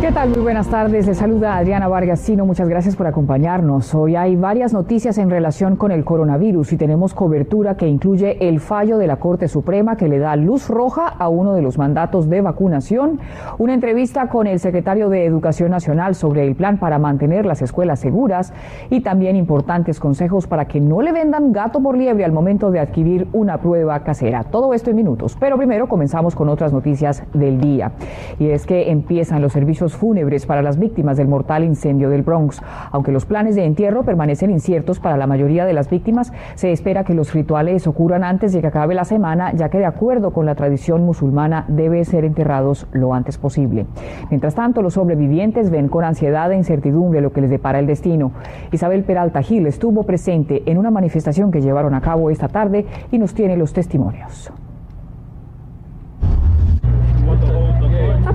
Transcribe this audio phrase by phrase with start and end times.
[0.00, 0.28] ¿Qué tal?
[0.30, 1.08] Muy buenas tardes.
[1.08, 2.46] Les saluda Adriana Vargas Sino.
[2.46, 3.96] Muchas gracias por acompañarnos.
[3.96, 8.60] Hoy hay varias noticias en relación con el coronavirus y tenemos cobertura que incluye el
[8.60, 12.28] fallo de la Corte Suprema que le da luz roja a uno de los mandatos
[12.28, 13.18] de vacunación,
[13.58, 17.98] una entrevista con el secretario de Educación Nacional sobre el plan para mantener las escuelas
[17.98, 18.52] seguras
[18.90, 22.78] y también importantes consejos para que no le vendan gato por liebre al momento de
[22.78, 24.44] adquirir una prueba casera.
[24.44, 25.36] Todo esto en minutos.
[25.40, 27.90] Pero primero comenzamos con otras noticias del día.
[28.38, 32.60] Y es que empiezan los servicios fúnebres para las víctimas del mortal incendio del Bronx.
[32.90, 37.04] Aunque los planes de entierro permanecen inciertos para la mayoría de las víctimas, se espera
[37.04, 40.46] que los rituales ocurran antes de que acabe la semana, ya que de acuerdo con
[40.46, 43.86] la tradición musulmana deben ser enterrados lo antes posible.
[44.30, 48.32] Mientras tanto, los sobrevivientes ven con ansiedad e incertidumbre lo que les depara el destino.
[48.72, 53.18] Isabel Peralta Gil estuvo presente en una manifestación que llevaron a cabo esta tarde y
[53.18, 54.52] nos tiene los testimonios.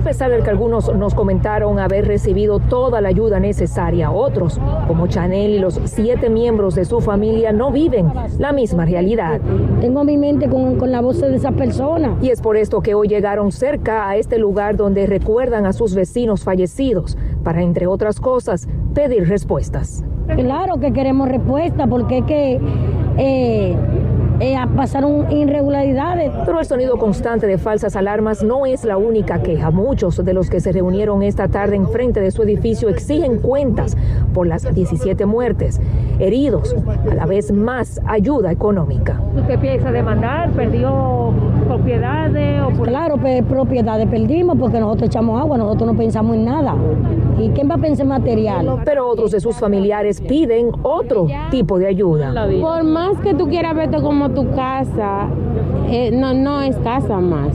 [0.04, 5.52] Pesar de que algunos nos comentaron haber recibido toda la ayuda necesaria, otros, como Chanel
[5.52, 9.40] y los siete miembros de su familia, no viven la misma realidad.
[9.80, 12.16] Tengo mi mente con, con la voz de esa persona.
[12.20, 15.94] Y es por esto que hoy llegaron cerca a este lugar donde recuerdan a sus
[15.94, 20.04] vecinos fallecidos para, entre otras cosas, pedir respuestas.
[20.26, 22.60] Claro que queremos respuesta porque es que...
[23.16, 23.76] Eh,
[24.40, 26.32] eh, pasaron irregularidades.
[26.44, 29.70] Pero el sonido constante de falsas alarmas no es la única queja.
[29.70, 33.96] Muchos de los que se reunieron esta tarde en frente de su edificio exigen cuentas
[34.32, 35.80] por las 17 muertes,
[36.18, 36.74] heridos,
[37.10, 39.20] a la vez más ayuda económica.
[39.36, 40.50] ¿Usted piensa demandar?
[40.52, 41.32] ¿Perdió
[41.66, 42.62] propiedades?
[42.62, 43.16] O Claro,
[43.48, 46.74] propiedades perdimos porque nosotros echamos agua, nosotros no pensamos en nada.
[47.38, 48.82] ¿Y quién va a pensar en material?
[48.84, 52.32] Pero otros de sus familiares piden otro tipo de ayuda.
[52.60, 55.28] Por más que tú quieras verte como tu casa,
[55.88, 57.48] eh, no, no es casa más.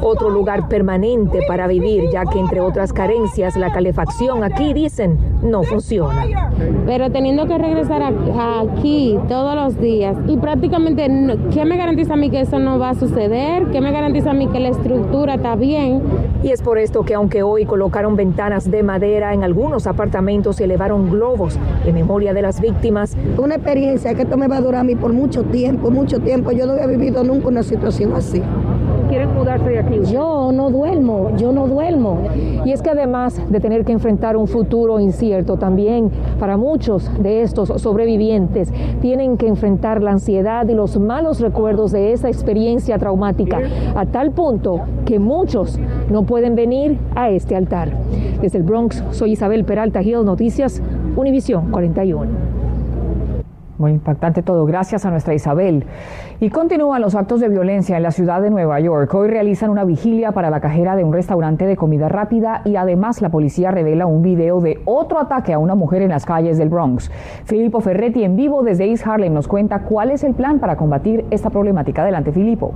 [0.00, 5.62] Otro lugar permanente para vivir, ya que entre otras carencias, la calefacción aquí, dicen, no
[5.62, 6.50] funciona.
[6.86, 11.08] Pero teniendo que regresar aquí todos los días y prácticamente,
[11.52, 13.66] ¿qué me garantiza a mí que eso no va a suceder?
[13.70, 16.02] ¿Qué me garantiza a mí que la estructura está bien?
[16.44, 20.64] Y es por esto que aunque hoy colocaron ventanas de madera en algunos apartamentos y
[20.64, 23.16] elevaron globos en memoria de las víctimas.
[23.38, 26.52] Una experiencia que esto me va a durar a mí por mucho tiempo, mucho tiempo.
[26.52, 28.42] Yo no había vivido nunca una situación así.
[29.08, 30.00] ¿Quieren mudarse de aquí?
[30.12, 30.83] Yo no duermo,
[31.36, 32.18] yo no duermo.
[32.64, 37.42] Y es que además de tener que enfrentar un futuro incierto, también para muchos de
[37.42, 43.60] estos sobrevivientes tienen que enfrentar la ansiedad y los malos recuerdos de esa experiencia traumática,
[43.94, 45.78] a tal punto que muchos
[46.10, 47.90] no pueden venir a este altar.
[48.40, 50.82] Desde el Bronx, soy Isabel Peralta Hill, Noticias,
[51.16, 52.64] Univisión 41.
[53.78, 54.66] Muy impactante todo.
[54.66, 55.84] Gracias a nuestra Isabel.
[56.44, 59.14] Y continúan los actos de violencia en la ciudad de Nueva York.
[59.14, 63.22] Hoy realizan una vigilia para la cajera de un restaurante de comida rápida y además
[63.22, 66.68] la policía revela un video de otro ataque a una mujer en las calles del
[66.68, 67.10] Bronx.
[67.46, 71.24] Filippo Ferretti en vivo desde East Harlem nos cuenta cuál es el plan para combatir
[71.30, 72.02] esta problemática.
[72.02, 72.74] Adelante, Filippo.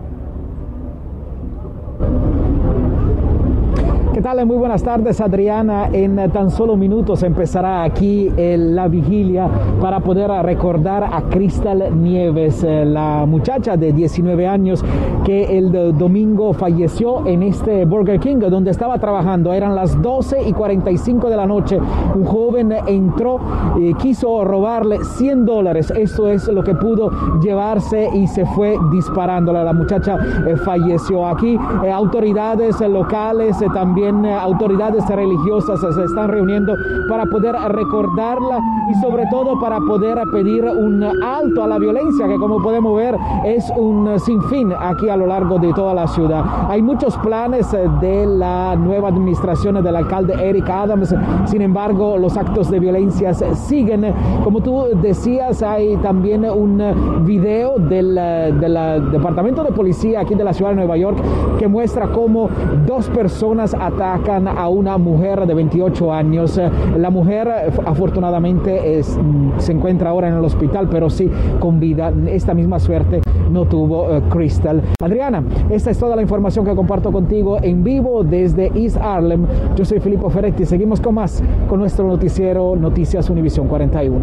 [4.18, 4.44] ¿Qué tal?
[4.46, 5.90] Muy buenas tardes, Adriana.
[5.92, 9.48] En tan solo minutos empezará aquí la vigilia
[9.80, 14.84] para poder recordar a Crystal Nieves, eh, la muchacha de 19 años
[15.24, 19.52] que el domingo falleció en este Burger King donde estaba trabajando.
[19.52, 21.78] Eran las 12 y 45 de la noche.
[22.16, 23.38] Un joven entró
[23.78, 25.92] y quiso robarle 100 dólares.
[25.96, 29.62] Esto es lo que pudo llevarse y se fue disparándola.
[29.62, 30.16] La muchacha
[30.48, 31.56] eh, falleció aquí.
[31.84, 36.74] Eh, autoridades locales también eh, autoridades religiosas se están reuniendo
[37.08, 38.58] para poder recordarla
[38.90, 43.16] y sobre todo para poder pedir un alto a la violencia que como podemos ver
[43.44, 46.44] es un sinfín aquí a lo largo de toda la ciudad.
[46.68, 51.14] Hay muchos planes eh, de la nueva administración del alcalde Eric Adams,
[51.46, 54.14] sin embargo los actos de violencia siguen.
[54.44, 56.82] Como tú decías, hay también un
[57.24, 61.18] video del, del departamento de policía aquí de la ciudad de Nueva York
[61.58, 62.48] que muestra cómo
[62.86, 66.60] dos personas atacan a una mujer de 28 años.
[66.96, 67.48] La mujer
[67.84, 72.12] afortunadamente mm, se encuentra ahora en el hospital, pero sí con vida.
[72.26, 74.82] Esta misma suerte no tuvo eh, Crystal.
[75.02, 79.46] Adriana, esta es toda la información que comparto contigo en vivo desde East Harlem.
[79.76, 80.64] Yo soy Filippo Ferretti.
[80.64, 84.18] Seguimos con más con nuestro noticiero Noticias Univisión 41.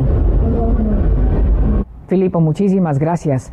[2.07, 3.51] Filipo, muchísimas gracias.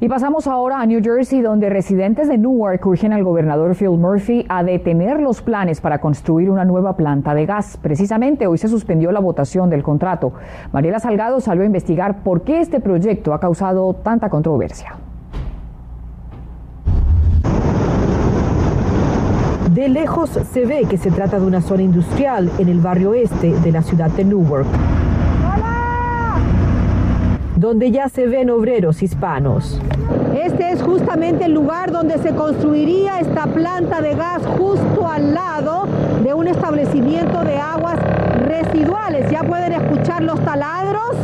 [0.00, 4.44] Y pasamos ahora a New Jersey, donde residentes de Newark urgen al gobernador Phil Murphy
[4.48, 7.78] a detener los planes para construir una nueva planta de gas.
[7.80, 10.32] Precisamente hoy se suspendió la votación del contrato.
[10.72, 14.96] Mariela Salgado salió a investigar por qué este proyecto ha causado tanta controversia.
[19.72, 23.52] De lejos se ve que se trata de una zona industrial en el barrio este
[23.52, 24.66] de la ciudad de Newark
[27.56, 29.80] donde ya se ven obreros hispanos.
[30.34, 35.86] Este es justamente el lugar donde se construiría esta planta de gas justo al lado
[36.22, 37.98] de un establecimiento de aguas
[38.40, 39.30] residuales.
[39.30, 41.16] Ya pueden escuchar los taladros.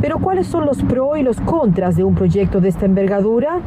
[0.00, 3.58] Pero ¿cuáles son los pros y los contras de un proyecto de esta envergadura?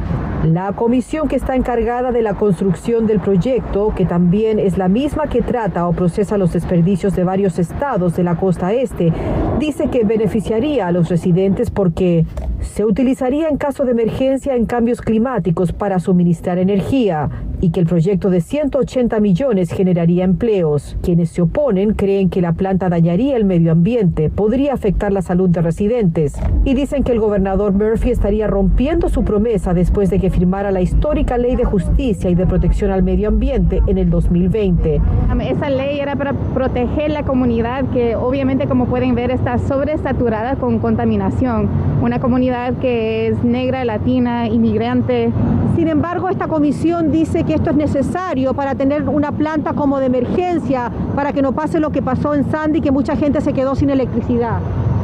[0.44, 5.28] La comisión que está encargada de la construcción del proyecto, que también es la misma
[5.28, 9.12] que trata o procesa los desperdicios de varios estados de la costa este,
[9.60, 12.26] dice que beneficiaría a los residentes porque
[12.60, 17.30] se utilizaría en caso de emergencia en cambios climáticos para suministrar energía
[17.62, 20.96] y que el proyecto de 180 millones generaría empleos.
[21.00, 25.48] Quienes se oponen creen que la planta dañaría el medio ambiente, podría afectar la salud
[25.48, 30.28] de residentes y dicen que el gobernador Murphy estaría rompiendo su promesa después de que
[30.28, 35.00] firmara la histórica ley de justicia y de protección al medio ambiente en el 2020.
[35.48, 40.80] Esa ley era para proteger la comunidad que obviamente como pueden ver está sobresaturada con
[40.80, 41.68] contaminación.
[42.02, 45.30] Una comunidad que es negra, latina, inmigrante.
[45.76, 50.06] Sin embargo, esta comisión dice que esto es necesario para tener una planta como de
[50.06, 53.74] emergencia, para que no pase lo que pasó en Sandy, que mucha gente se quedó
[53.74, 54.60] sin electricidad.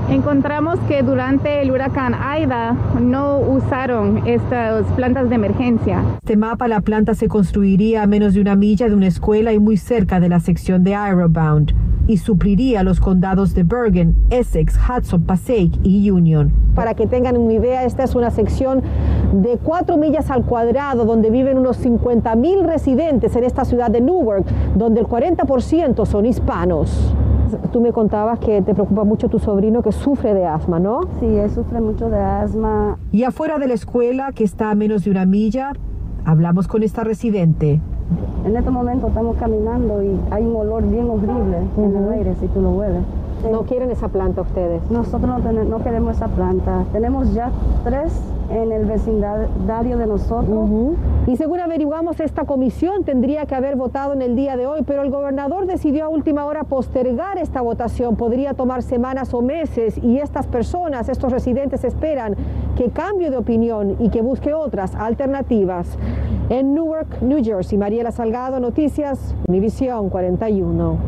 [0.08, 6.02] Encontramos que durante el huracán Aida no usaron estas plantas de emergencia.
[6.22, 9.58] Este mapa, la planta se construiría a menos de una milla de una escuela y
[9.58, 11.74] muy cerca de la sección de Irobound
[12.08, 16.50] y supliría los condados de Bergen, Essex, Hudson, Passaic y Union.
[16.74, 18.82] Para que tengan una idea, esta es una sección
[19.32, 24.00] de 4 millas al cuadrado donde viven unos 50 mil residentes en esta ciudad de
[24.00, 27.14] Newark, donde el 40% son hispanos.
[27.72, 31.00] Tú me contabas que te preocupa mucho tu sobrino que sufre de asma, ¿no?
[31.20, 32.98] Sí, él sufre mucho de asma.
[33.12, 35.72] Y afuera de la escuela, que está a menos de una milla,
[36.24, 37.80] hablamos con esta residente.
[38.48, 42.46] En este momento estamos caminando y hay un olor bien horrible en el aire si
[42.46, 43.02] tú lo hueles.
[43.52, 44.80] ¿No quieren esa planta ustedes?
[44.90, 46.86] Nosotros no, no queremos esa planta.
[46.90, 47.50] Tenemos ya
[47.84, 48.10] tres
[48.50, 50.70] en el vecindario de nosotros.
[51.26, 55.02] Y según averiguamos, esta comisión tendría que haber votado en el día de hoy, pero
[55.02, 58.16] el gobernador decidió a última hora postergar esta votación.
[58.16, 62.34] Podría tomar semanas o meses y estas personas, estos residentes esperan
[62.76, 65.98] que cambie de opinión y que busque otras alternativas.
[66.50, 70.98] En Newark, New Jersey, Mariela Salgado, Noticias, Univisión 41.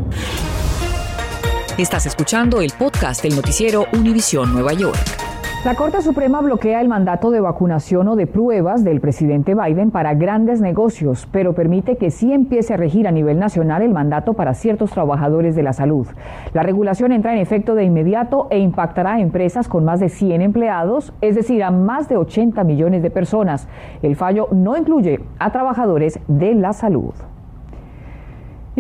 [1.79, 5.30] Estás escuchando el podcast del noticiero Univisión Nueva York.
[5.63, 10.15] La Corte Suprema bloquea el mandato de vacunación o de pruebas del presidente Biden para
[10.15, 14.55] grandes negocios, pero permite que sí empiece a regir a nivel nacional el mandato para
[14.55, 16.07] ciertos trabajadores de la salud.
[16.55, 20.41] La regulación entra en efecto de inmediato e impactará a empresas con más de 100
[20.41, 23.69] empleados, es decir, a más de 80 millones de personas.
[24.01, 27.13] El fallo no incluye a trabajadores de la salud.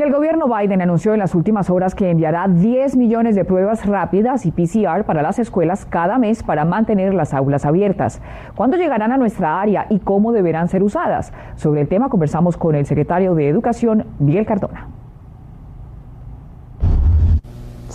[0.00, 3.84] Y el gobierno Biden anunció en las últimas horas que enviará 10 millones de pruebas
[3.84, 8.22] rápidas y PCR para las escuelas cada mes para mantener las aulas abiertas.
[8.56, 11.34] ¿Cuándo llegarán a nuestra área y cómo deberán ser usadas?
[11.54, 14.99] Sobre el tema conversamos con el secretario de Educación, Miguel Cardona.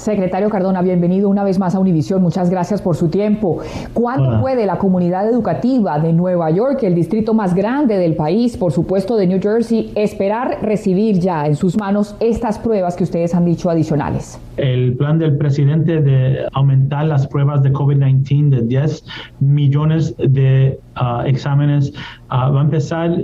[0.06, 2.22] Secretario Cardona, bienvenido una vez más a Univisión.
[2.22, 3.62] Muchas gracias por su tiempo.
[3.96, 8.72] ¿Cuándo puede la comunidad educativa de Nueva York, el distrito más grande del país, por
[8.72, 13.46] supuesto de New Jersey, esperar recibir ya en sus manos estas pruebas que ustedes han
[13.46, 14.40] dicho adicionales?
[14.58, 19.06] El plan del presidente de aumentar las pruebas de COVID-19 de 10
[19.40, 21.94] millones de ah, exámenes
[22.30, 23.18] ah, va a empezar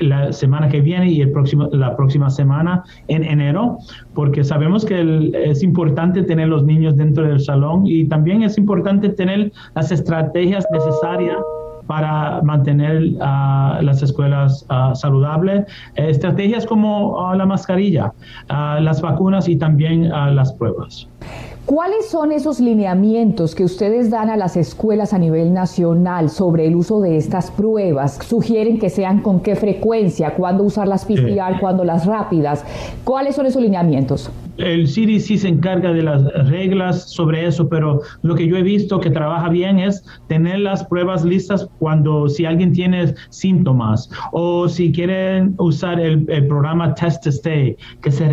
[0.00, 3.78] la semana que viene y el próximo, la próxima semana en enero,
[4.14, 9.08] porque sabemos que es importante tener los niños dentro del salón y también es importante
[9.10, 11.38] tener las estrategias necesarias
[11.86, 13.02] para mantener
[13.82, 15.66] las escuelas saludables.
[15.96, 18.12] Estrategias como la mascarilla,
[18.48, 21.08] las vacunas y también las pruebas.
[21.66, 26.74] ¿Cuáles son esos lineamientos que ustedes dan a las escuelas a nivel nacional sobre el
[26.74, 28.18] uso de estas pruebas?
[28.26, 30.34] ¿Sugieren que sean con qué frecuencia?
[30.34, 31.60] ¿Cuándo usar las PCR?
[31.60, 32.64] ¿Cuándo las rápidas?
[33.04, 34.28] ¿Cuáles son esos lineamientos?
[34.58, 39.00] El CDC se encarga de las reglas sobre eso, pero lo que yo he visto
[39.00, 44.92] que trabaja bien es tener las pruebas listas cuando si alguien tiene síntomas o si
[44.92, 48.28] quieren usar el, programa Test to Stay que se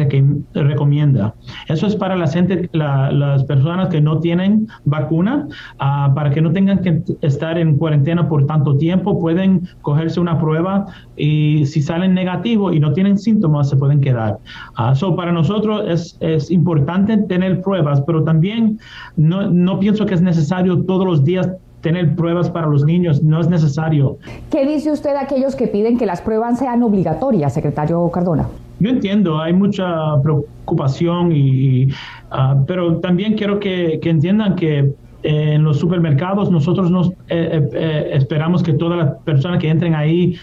[0.54, 1.34] recomienda.
[1.68, 5.48] Eso es para la gente, las personas que no tienen vacuna,
[5.80, 10.40] ah, para que no tengan que estar en cuarentena por tanto tiempo, pueden cogerse una
[10.40, 14.40] prueba y si salen negativos y no tienen síntomas, se pueden quedar.
[14.78, 18.80] Uh, para nosotros es, es, importante tener pruebas, pero también
[19.16, 21.50] no, no pienso que es necesario todos los días
[21.82, 24.18] tener pruebas para los niños, no es necesario.
[24.52, 28.48] ¿Qué dice usted a aquellos que piden que las pruebas sean obligatorias, secretario Cardona?
[28.80, 29.88] Yo entiendo, hay mucha
[30.22, 31.90] preocupación, y,
[32.32, 37.70] ah, pero también quiero que, que entiendan que en los supermercados nosotros nos eh, eh,
[37.74, 40.38] eh, esperamos que todas las personas que entren ahí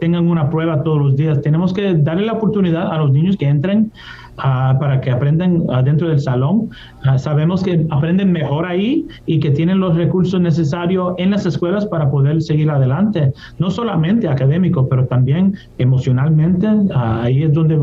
[0.00, 1.40] tengan una prueba todos los días.
[1.42, 3.90] Tenemos que darle la oportunidad a los niños que entren
[4.38, 6.70] Ah, para que aprendan dentro del salón.
[7.04, 11.86] Ah, sabemos que aprenden mejor ahí y que tienen los recursos necesarios en las escuelas
[11.86, 16.66] para poder seguir adelante, no solamente académico, pero también emocionalmente.
[16.94, 17.78] Ah, ahí es donde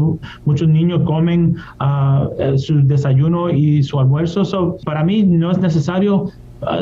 [0.46, 1.56] muchos niños comen
[2.58, 4.78] su desayuno y su almuerzo.
[4.84, 6.32] para mí no es necesario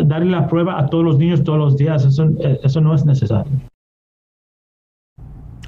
[0.05, 2.05] darle la prueba a todos los niños todos los días.
[2.05, 3.68] Eso, eh, eso no es necesario.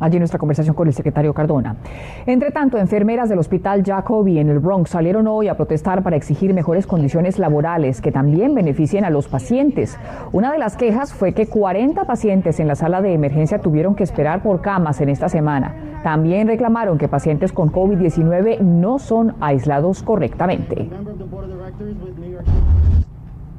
[0.02, 1.78] Allí nuestra conversación con el secretario Cardona.
[2.26, 6.54] Entre tanto, enfermeras del Hospital Jacobi en el Bronx salieron hoy a protestar para exigir
[6.54, 9.98] mejores condiciones laborales que también beneficien a los pacientes.
[10.32, 14.04] Una de las quejas fue que 40 pacientes en la sala de emergencia tuvieron que
[14.04, 15.76] esperar por camas en esta semana.
[16.04, 20.90] También reclamaron que pacientes con COVID-19 no son aislados correctamente.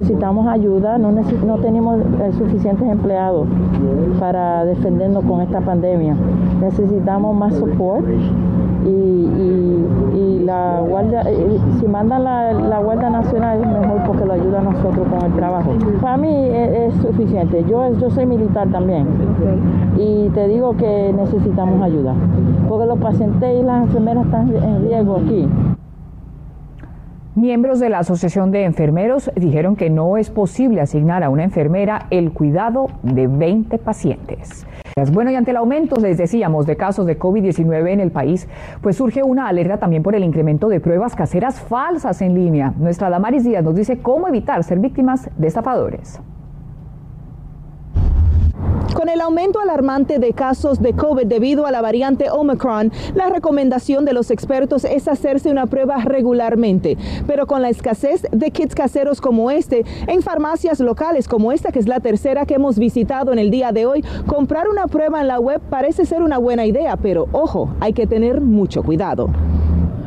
[0.02, 3.46] Necesitamos ayuda, no, no tenemos eh, suficientes empleados
[4.18, 6.16] para defendernos con esta pandemia.
[6.60, 8.04] Necesitamos más support
[8.84, 14.62] y, la guardia, eh, si mandan la, Guardia Nacional es mejor porque lo ayuda a
[14.62, 15.70] nosotros con el trabajo.
[16.00, 17.64] Para mí es, suficiente.
[17.70, 19.06] Yo, yo soy militar también
[19.96, 22.12] y te digo que necesitamos ayuda
[22.68, 25.48] porque los pacientes y las enfermeras están en riesgo aquí.
[27.34, 32.06] Miembros de la Asociación de Enfermeros dijeron que no es posible asignar a una enfermera
[32.10, 34.66] el cuidado de 20 pacientes.
[35.12, 38.46] Bueno, y ante el aumento, les decíamos, de casos de COVID-19 en el país,
[38.82, 42.74] pues surge una alerta también por el incremento de pruebas caseras falsas en línea.
[42.76, 46.20] Nuestra Damaris Díaz nos dice cómo evitar ser víctimas de estafadores.
[48.94, 54.04] Con el aumento alarmante de casos de COVID debido a la variante Omicron, la recomendación
[54.04, 56.98] de los expertos es hacerse una prueba regularmente.
[57.26, 61.78] Pero con la escasez de kits caseros como este, en farmacias locales como esta, que
[61.78, 65.28] es la tercera que hemos visitado en el día de hoy, comprar una prueba en
[65.28, 69.30] la web parece ser una buena idea, pero ojo, hay que tener mucho cuidado.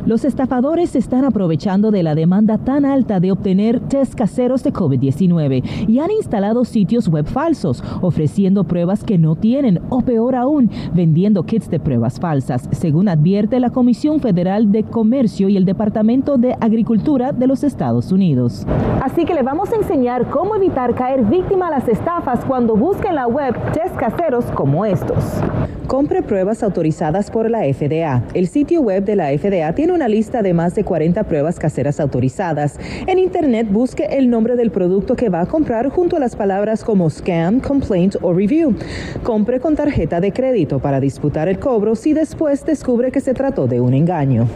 [0.06, 4.72] Los estafadores se están aprovechando de la demanda tan alta de obtener test caseros de
[4.72, 10.70] COVID-19 y han instalado sitios web falsos, ofreciendo pruebas que no tienen o peor aún,
[10.94, 16.36] vendiendo kits de pruebas falsas, según advierte la Comisión Federal de Comercio y el Departamento
[16.36, 18.64] de Agricultura de los Estados Unidos.
[19.02, 23.16] Así que le vamos a enseñar cómo evitar caer víctima a las estafas cuando busquen
[23.16, 25.42] la web test caseros como estos.
[25.88, 28.24] Compre pruebas autorizadas por la FDA.
[28.34, 32.00] El sitio web de la FDA tiene una lista de más de 40 pruebas caseras
[32.00, 32.78] autorizadas.
[33.06, 36.84] En Internet busque el nombre del producto que va a comprar junto a las palabras
[36.84, 38.76] como scam, complaint o review.
[39.22, 43.66] Compre con tarjeta de crédito para disputar el cobro si después descubre que se trató
[43.66, 44.46] de un engaño.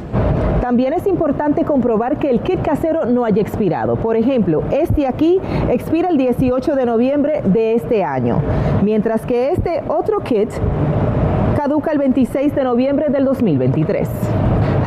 [0.61, 3.97] También es importante comprobar que el kit casero no haya expirado.
[3.97, 8.43] Por ejemplo, este aquí expira el 18 de noviembre de este año,
[8.85, 10.51] mientras que este otro kit
[11.57, 14.09] caduca el 26 de noviembre del 2023.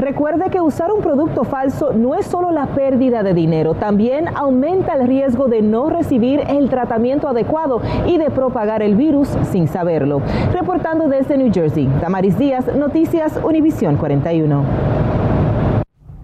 [0.04, 4.96] Recuerde que usar un producto falso no es solo la pérdida de dinero, también aumenta
[4.96, 10.22] el riesgo de no recibir el tratamiento adecuado y de propagar el virus sin saberlo.
[10.52, 15.03] Reportando desde New Jersey, Damaris Díaz, Noticias Univisión 41.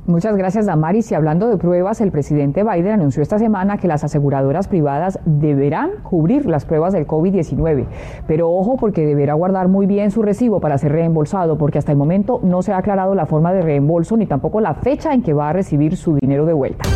[0.10, 1.12] Muchas gracias, Damaris.
[1.12, 5.92] Y hablando de pruebas, el presidente Biden anunció esta semana que las aseguradoras privadas deberán
[6.02, 7.86] cubrir las pruebas del COVID-19.
[8.26, 12.00] Pero ojo, porque deberá guardar muy bien su recibo para ser reembolsado, porque hasta el
[12.00, 15.34] momento no se ha aclarado la forma de reembolso ni tampoco la fecha en que
[15.34, 16.90] va a recibir su dinero de vuelta.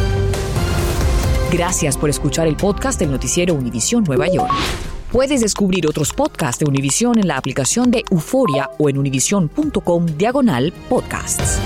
[1.52, 4.52] Gracias por escuchar el podcast del noticiero Univisión Nueva York.
[5.12, 10.74] Puedes descubrir otros podcasts de Univisión en la aplicación de Euforia o en univision.com diagonal
[10.90, 11.62] podcasts.